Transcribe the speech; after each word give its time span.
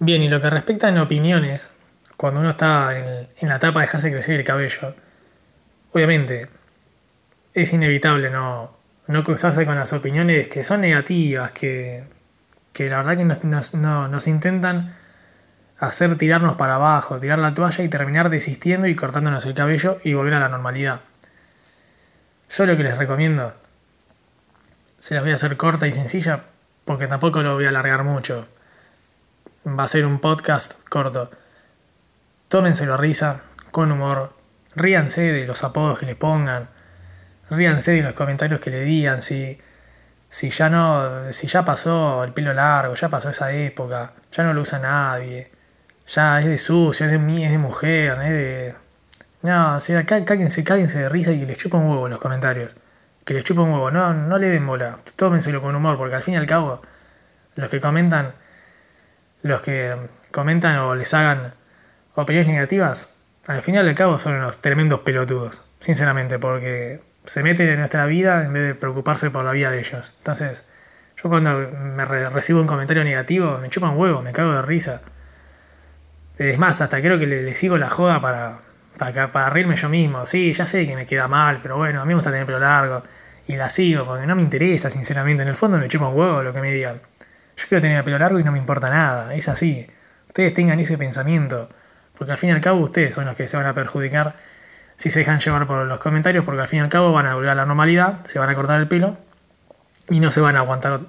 Bien, 0.00 0.22
y 0.22 0.28
lo 0.28 0.40
que 0.40 0.50
respecta 0.50 0.88
en 0.88 0.98
opiniones, 0.98 1.68
cuando 2.16 2.40
uno 2.40 2.50
está 2.50 2.96
en, 2.96 3.48
la 3.48 3.56
etapa 3.56 3.80
de 3.80 3.86
dejarse 3.86 4.10
crecer 4.10 4.38
el 4.38 4.44
cabello, 4.44 4.94
obviamente 5.92 6.48
es 7.54 7.72
inevitable 7.72 8.30
no, 8.30 8.76
no 9.06 9.24
cruzarse 9.24 9.66
con 9.66 9.76
las 9.76 9.92
opiniones 9.92 10.48
que 10.48 10.62
son 10.62 10.80
negativas, 10.82 11.52
que, 11.52 12.04
que 12.72 12.88
la 12.90 12.98
verdad 12.98 13.16
que 13.16 13.24
nos, 13.24 13.44
nos, 13.44 13.74
no- 13.74 14.08
nos 14.08 14.28
intentan 14.28 14.94
hacer 15.78 16.16
tirarnos 16.18 16.56
para 16.56 16.76
abajo, 16.76 17.20
tirar 17.20 17.38
la 17.40 17.54
toalla 17.54 17.84
y 17.84 17.88
terminar 17.88 18.30
desistiendo 18.30 18.86
y 18.88 18.96
cortándonos 18.96 19.46
el 19.46 19.54
cabello 19.54 20.00
y 20.04 20.14
volver 20.14 20.34
a 20.34 20.40
la 20.40 20.48
normalidad. 20.48 21.00
Yo 22.50 22.66
lo 22.66 22.76
que 22.76 22.82
les 22.82 22.96
recomiendo, 22.98 23.54
se 24.98 25.14
las 25.14 25.22
voy 25.22 25.32
a 25.32 25.34
hacer 25.36 25.56
corta 25.56 25.86
y 25.86 25.92
sencilla 25.92 26.44
porque 26.84 27.06
tampoco 27.06 27.42
lo 27.42 27.54
voy 27.54 27.66
a 27.66 27.68
alargar 27.70 28.04
mucho. 28.04 28.48
Va 29.66 29.84
a 29.84 29.88
ser 29.88 30.06
un 30.06 30.20
podcast 30.20 30.74
corto. 30.88 31.30
Tómenselo 32.48 32.94
a 32.94 32.96
risa, 32.96 33.42
con 33.70 33.92
humor, 33.92 34.32
ríanse 34.74 35.20
de 35.32 35.46
los 35.46 35.62
apodos 35.64 35.98
que 35.98 36.06
le 36.06 36.16
pongan, 36.16 36.68
ríanse 37.50 37.92
de 37.92 38.02
los 38.02 38.14
comentarios 38.14 38.60
que 38.60 38.70
le 38.70 38.80
digan, 38.82 39.20
si, 39.20 39.58
si 40.28 40.48
ya 40.50 40.70
no, 40.70 41.30
si 41.32 41.46
ya 41.46 41.64
pasó 41.64 42.24
el 42.24 42.32
pelo 42.32 42.54
largo, 42.54 42.94
ya 42.94 43.08
pasó 43.08 43.28
esa 43.28 43.52
época, 43.52 44.12
ya 44.32 44.44
no 44.44 44.54
lo 44.54 44.62
usa 44.62 44.78
nadie, 44.78 45.50
ya 46.06 46.40
es 46.40 46.46
de 46.46 46.56
sucio, 46.58 47.04
es 47.06 47.12
de 47.12 47.18
mí, 47.18 47.44
es 47.44 47.50
de 47.50 47.58
mujer, 47.58 48.18
es 48.22 48.30
de. 48.30 48.74
No, 49.42 49.76
o 49.76 49.80
sea, 49.80 50.04
cá- 50.04 50.24
cáguense, 50.24 50.64
cáguense 50.64 50.98
de 50.98 51.08
risa 51.08 51.32
y 51.32 51.40
que 51.40 51.46
les 51.46 51.58
chupa 51.58 51.76
un 51.76 51.88
huevo 51.90 52.08
los 52.08 52.18
comentarios. 52.18 52.74
Que 53.24 53.34
les 53.34 53.44
chupa 53.44 53.60
un 53.60 53.70
huevo, 53.72 53.90
no, 53.90 54.14
no 54.14 54.38
le 54.38 54.48
den 54.48 54.66
bola, 54.66 54.98
tómenselo 55.16 55.60
con 55.60 55.76
humor, 55.76 55.98
porque 55.98 56.14
al 56.16 56.22
fin 56.22 56.34
y 56.34 56.36
al 56.38 56.46
cabo, 56.46 56.80
los 57.56 57.68
que 57.68 57.78
comentan, 57.78 58.32
los 59.42 59.60
que 59.62 59.94
comentan 60.30 60.78
o 60.78 60.94
les 60.94 61.12
hagan 61.14 61.54
opiniones 62.14 62.52
negativas, 62.52 63.10
al 63.46 63.62
final 63.62 63.86
y 63.86 63.90
al 63.90 63.94
cabo 63.94 64.18
son 64.18 64.34
unos 64.34 64.58
tremendos 64.58 65.00
pelotudos, 65.00 65.60
sinceramente, 65.80 66.38
porque 66.38 67.00
se 67.24 67.42
meten 67.42 67.68
en 67.68 67.78
nuestra 67.78 68.06
vida 68.06 68.44
en 68.44 68.52
vez 68.52 68.62
de 68.66 68.74
preocuparse 68.74 69.30
por 69.30 69.44
la 69.44 69.52
vida 69.52 69.70
de 69.70 69.78
ellos. 69.80 70.14
Entonces, 70.18 70.64
yo 71.22 71.28
cuando 71.28 71.58
me 71.72 72.04
re- 72.04 72.30
recibo 72.30 72.60
un 72.60 72.66
comentario 72.66 73.04
negativo, 73.04 73.58
me 73.58 73.68
chupan 73.68 73.96
huevo, 73.96 74.22
me 74.22 74.32
cago 74.32 74.52
de 74.52 74.62
risa. 74.62 75.00
Es 76.38 76.58
más, 76.58 76.80
hasta 76.80 77.00
creo 77.00 77.18
que 77.18 77.26
le, 77.26 77.54
sigo 77.54 77.78
la 77.78 77.90
joda 77.90 78.20
para, 78.20 78.58
para, 78.96 79.32
para 79.32 79.50
reírme 79.50 79.76
yo 79.76 79.88
mismo. 79.88 80.24
Sí, 80.26 80.52
ya 80.52 80.66
sé 80.66 80.86
que 80.86 80.94
me 80.94 81.04
queda 81.06 81.26
mal, 81.26 81.58
pero 81.62 81.76
bueno, 81.76 82.00
a 82.00 82.04
mí 82.04 82.08
me 82.08 82.14
gusta 82.14 82.30
tener 82.30 82.46
pelo 82.46 82.60
largo. 82.60 83.02
Y 83.48 83.56
la 83.56 83.70
sigo, 83.70 84.04
porque 84.04 84.26
no 84.26 84.36
me 84.36 84.42
interesa, 84.42 84.90
sinceramente. 84.90 85.42
En 85.42 85.48
el 85.48 85.56
fondo 85.56 85.78
me 85.78 85.88
chupa 85.88 86.08
un 86.08 86.16
huevo 86.16 86.42
lo 86.42 86.52
que 86.52 86.60
me 86.60 86.70
digan. 86.70 87.00
Yo 87.58 87.64
quiero 87.68 87.82
tener 87.82 87.98
el 87.98 88.04
pelo 88.04 88.18
largo 88.18 88.38
y 88.38 88.44
no 88.44 88.52
me 88.52 88.58
importa 88.58 88.88
nada. 88.88 89.34
Es 89.34 89.48
así. 89.48 89.90
Ustedes 90.26 90.54
tengan 90.54 90.78
ese 90.78 90.96
pensamiento. 90.96 91.68
Porque 92.16 92.32
al 92.32 92.38
fin 92.38 92.50
y 92.50 92.52
al 92.52 92.60
cabo 92.60 92.78
ustedes 92.80 93.16
son 93.16 93.24
los 93.24 93.36
que 93.36 93.48
se 93.48 93.56
van 93.56 93.66
a 93.66 93.74
perjudicar 93.74 94.36
si 94.96 95.10
se 95.10 95.20
dejan 95.20 95.40
llevar 95.40 95.66
por 95.66 95.84
los 95.84 95.98
comentarios. 95.98 96.44
Porque 96.44 96.60
al 96.60 96.68
fin 96.68 96.78
y 96.78 96.82
al 96.82 96.88
cabo 96.88 97.12
van 97.12 97.26
a 97.26 97.34
volver 97.34 97.50
a 97.50 97.54
la 97.56 97.64
normalidad, 97.64 98.24
se 98.26 98.38
van 98.38 98.48
a 98.48 98.54
cortar 98.54 98.80
el 98.80 98.86
pelo 98.86 99.16
y 100.08 100.20
no 100.20 100.30
se 100.30 100.40
van 100.40 100.54
a 100.54 100.60
aguantar 100.60 101.00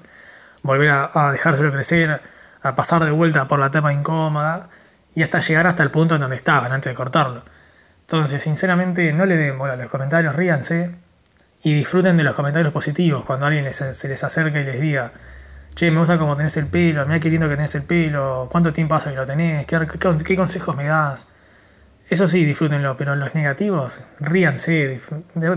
volver 0.63 0.89
a, 0.89 1.31
dejárselo 1.31 1.71
crecer, 1.71 2.19
a 2.63 2.75
pasar 2.75 3.05
de 3.05 3.11
vuelta 3.11 3.47
por 3.47 3.59
la 3.59 3.67
etapa 3.67 3.93
incómoda 3.93 4.69
y 5.13 5.21
hasta 5.21 5.39
llegar 5.41 5.67
hasta 5.67 5.83
el 5.83 5.91
punto 5.91 6.15
en 6.15 6.21
donde 6.21 6.35
estaban 6.35 6.71
antes 6.71 6.91
de 6.91 6.95
cortarlo. 6.95 7.43
Entonces, 8.01 8.41
sinceramente, 8.41 9.13
no 9.13 9.27
le 9.27 9.37
den 9.37 9.57
bola 9.57 9.73
a 9.73 9.75
los 9.75 9.87
comentarios, 9.87 10.35
ríanse 10.35 10.95
y 11.61 11.75
disfruten 11.75 12.17
de 12.17 12.23
los 12.23 12.35
comentarios 12.35 12.73
positivos 12.73 13.23
cuando 13.23 13.45
alguien 13.45 13.71
se 13.71 14.07
les 14.07 14.23
acerca 14.23 14.59
y 14.59 14.63
les 14.63 14.81
diga, 14.81 15.11
che, 15.75 15.91
me 15.91 15.99
gusta 15.99 16.17
cómo 16.17 16.35
tenés 16.35 16.57
el 16.57 16.67
pelo, 16.67 17.05
mira 17.05 17.19
qué 17.19 17.29
lindo 17.29 17.47
que 17.47 17.55
tenés 17.55 17.75
el 17.75 17.83
pelo, 17.83 18.47
cuánto 18.51 18.73
tiempo 18.73 18.95
hace 18.95 19.11
que 19.11 19.15
lo 19.15 19.25
tenés, 19.25 19.65
qué, 19.65 20.35
consejos 20.35 20.75
me 20.75 20.85
das. 20.85 21.27
Eso 22.09 22.27
sí, 22.27 22.43
disfrútenlo, 22.43 22.97
pero 22.97 23.15
los 23.15 23.35
negativos, 23.35 24.01
ríanse, 24.19 24.87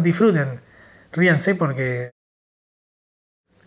disfruten, 0.00 0.60
ríanse 1.12 1.54
porque 1.54 2.10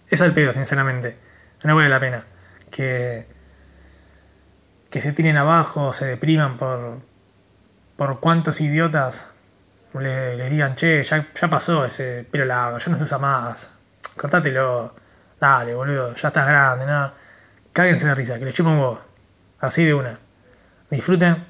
es 0.10 0.22
al 0.22 0.34
pedo, 0.34 0.54
sinceramente. 0.54 1.18
No 1.64 1.76
vale 1.76 1.90
la 1.90 2.00
pena 2.00 2.26
que, 2.72 3.26
que 4.90 5.02
se 5.02 5.14
tiren 5.14 5.38
abajo, 5.38 5.94
se 5.94 6.06
depriman 6.06 6.58
por, 6.58 7.00
por 7.98 8.20
cuántos 8.20 8.62
idiotas 8.62 9.30
le, 10.00 10.36
les 10.36 10.52
digan, 10.52 10.76
che, 10.76 11.04
ya, 11.04 11.28
ya 11.34 11.50
pasó 11.50 11.86
ese 11.86 12.26
pelo 12.30 12.46
largo, 12.46 12.78
ya 12.78 12.92
no 12.92 12.98
se 12.98 13.04
usa 13.04 13.18
más. 13.18 13.70
Cortátelo. 14.16 15.05
Dale, 15.40 15.76
boludo, 15.76 16.16
ya 16.16 16.28
estás 16.30 16.48
grande, 16.48 16.86
¿no? 16.86 17.12
Cáguense 17.74 18.08
de 18.08 18.16
risa, 18.16 18.40
que 18.40 18.46
les 18.46 18.56
chupa 18.56 18.70
un 18.70 18.80
huevo. 18.80 19.02
Así 19.60 19.84
de 19.84 19.94
una. 19.94 20.20
Disfruten, 20.90 21.44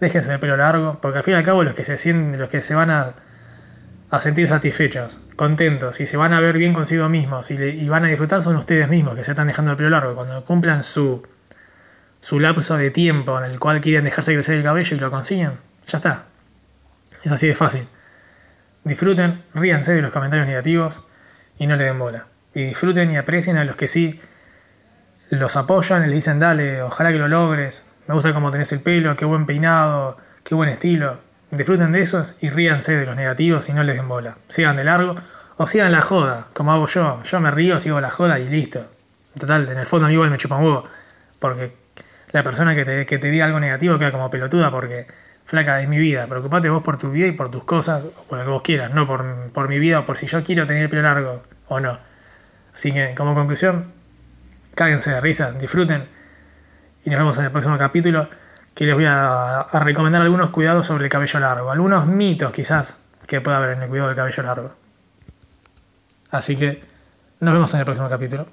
déjense 0.00 0.32
el 0.32 0.40
pelo 0.40 0.56
largo, 0.56 0.98
porque 1.00 1.18
al 1.18 1.24
fin 1.24 1.34
y 1.34 1.36
al 1.36 1.44
cabo 1.44 1.62
los 1.62 1.74
que 1.74 1.84
se 1.84 1.96
sienten, 1.96 2.40
los 2.40 2.48
que 2.48 2.60
se 2.60 2.74
van 2.74 2.90
a, 2.90 3.14
sentir 4.20 4.46
satisfechos, 4.46 5.18
contentos 5.34 6.00
y 6.00 6.06
se 6.06 6.16
van 6.16 6.32
a 6.32 6.40
ver 6.40 6.56
bien 6.56 6.72
consigo 6.72 7.08
mismos 7.08 7.50
y, 7.50 7.54
y 7.54 7.88
van 7.88 8.04
a 8.04 8.08
disfrutar 8.08 8.44
son 8.44 8.54
ustedes 8.54 8.88
mismos 8.88 9.16
que 9.16 9.24
se 9.24 9.32
están 9.32 9.48
dejando 9.48 9.72
el 9.72 9.76
pelo 9.76 9.90
largo. 9.90 10.14
Cuando 10.14 10.44
cumplan 10.44 10.82
su, 10.84 11.26
su 12.20 12.40
lapso 12.40 12.76
de 12.76 12.90
tiempo 12.90 13.38
en 13.38 13.50
el 13.50 13.58
cual 13.58 13.80
quieren 13.80 14.04
dejarse 14.04 14.32
crecer 14.32 14.56
el 14.56 14.62
cabello 14.62 14.96
y 14.96 15.00
lo 15.00 15.10
consiguen, 15.10 15.58
ya 15.86 15.98
está. 15.98 16.26
Es 17.22 17.32
así 17.32 17.46
de 17.46 17.54
fácil. 17.54 17.86
Disfruten, 18.84 19.42
ríanse 19.54 19.94
de 19.94 20.02
los 20.02 20.12
comentarios 20.12 20.46
negativos 20.46 21.00
y 21.58 21.66
no 21.66 21.76
le 21.76 21.84
den 21.84 21.98
bola. 21.98 22.26
Y 22.54 22.64
disfruten 22.64 23.10
y 23.10 23.16
aprecien 23.16 23.56
a 23.56 23.64
los 23.64 23.76
que 23.76 23.88
sí 23.88 24.20
los 25.30 25.56
apoyan 25.56 26.02
y 26.02 26.06
les 26.06 26.14
dicen, 26.14 26.38
dale, 26.38 26.82
ojalá 26.82 27.10
que 27.10 27.18
lo 27.18 27.28
logres, 27.28 27.84
me 28.06 28.14
gusta 28.14 28.32
cómo 28.32 28.50
tenés 28.50 28.70
el 28.72 28.80
pelo, 28.80 29.16
qué 29.16 29.24
buen 29.24 29.46
peinado, 29.46 30.18
qué 30.42 30.54
buen 30.54 30.68
estilo. 30.68 31.18
Disfruten 31.50 31.92
de 31.92 32.00
esos 32.00 32.34
y 32.40 32.50
ríanse 32.50 32.96
de 32.96 33.06
los 33.06 33.16
negativos 33.16 33.68
y 33.68 33.72
no 33.72 33.82
les 33.82 33.96
den 33.96 34.08
bola. 34.08 34.36
Sigan 34.48 34.76
de 34.76 34.84
largo 34.84 35.14
o 35.56 35.66
sigan 35.66 35.92
la 35.92 36.02
joda, 36.02 36.48
como 36.52 36.72
hago 36.72 36.86
yo. 36.86 37.22
Yo 37.22 37.40
me 37.40 37.50
río, 37.50 37.80
sigo 37.80 38.00
la 38.00 38.10
joda 38.10 38.38
y 38.38 38.48
listo. 38.48 38.86
Total, 39.38 39.68
en 39.68 39.78
el 39.78 39.86
fondo 39.86 40.06
a 40.06 40.08
mí 40.08 40.14
igual 40.14 40.30
me 40.30 40.36
chupa 40.36 40.56
un 40.56 40.64
huevo. 40.64 40.84
Porque 41.38 41.74
la 42.32 42.42
persona 42.42 42.74
que 42.74 42.84
te, 42.84 43.06
que 43.06 43.18
te 43.18 43.30
diga 43.30 43.46
algo 43.46 43.60
negativo 43.60 43.98
queda 43.98 44.10
como 44.10 44.30
pelotuda 44.30 44.70
porque, 44.70 45.06
flaca, 45.44 45.80
es 45.80 45.88
mi 45.88 45.98
vida. 45.98 46.26
Preocupate 46.26 46.68
vos 46.68 46.82
por 46.82 46.98
tu 46.98 47.10
vida 47.10 47.26
y 47.26 47.32
por 47.32 47.50
tus 47.50 47.64
cosas, 47.64 48.04
o 48.04 48.24
por 48.24 48.38
lo 48.38 48.44
que 48.44 48.50
vos 48.50 48.62
quieras, 48.62 48.92
no 48.92 49.06
por, 49.06 49.50
por 49.52 49.68
mi 49.68 49.78
vida 49.78 50.00
o 50.00 50.04
por 50.04 50.16
si 50.16 50.26
yo 50.26 50.42
quiero 50.42 50.66
tener 50.66 50.84
el 50.84 50.88
pelo 50.88 51.02
largo 51.02 51.42
o 51.68 51.80
no. 51.80 51.98
Así 52.74 52.92
que, 52.92 53.14
como 53.14 53.34
conclusión, 53.34 53.92
cáguense 54.74 55.10
de 55.10 55.20
risa, 55.20 55.52
disfruten 55.52 56.08
y 57.04 57.10
nos 57.10 57.18
vemos 57.18 57.38
en 57.38 57.44
el 57.44 57.50
próximo 57.50 57.78
capítulo 57.78 58.28
que 58.74 58.84
les 58.84 58.94
voy 58.94 59.04
a, 59.04 59.60
a 59.60 59.78
recomendar 59.78 60.20
algunos 60.20 60.50
cuidados 60.50 60.86
sobre 60.86 61.04
el 61.04 61.10
cabello 61.10 61.38
largo, 61.38 61.70
algunos 61.70 62.06
mitos 62.06 62.52
quizás 62.52 62.96
que 63.26 63.40
pueda 63.40 63.58
haber 63.58 63.70
en 63.76 63.82
el 63.82 63.88
cuidado 63.88 64.08
del 64.08 64.16
cabello 64.16 64.42
largo. 64.42 64.74
Así 66.30 66.56
que 66.56 66.82
nos 67.40 67.54
vemos 67.54 67.72
en 67.74 67.80
el 67.80 67.84
próximo 67.84 68.08
capítulo. 68.08 68.46